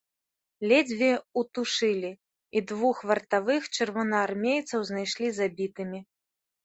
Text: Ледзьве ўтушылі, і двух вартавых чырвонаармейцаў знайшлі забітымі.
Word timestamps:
Ледзьве 0.69 1.09
ўтушылі, 1.41 2.11
і 2.59 2.65
двух 2.71 2.97
вартавых 3.11 3.69
чырвонаармейцаў 3.77 4.79
знайшлі 4.93 5.27
забітымі. 5.43 5.99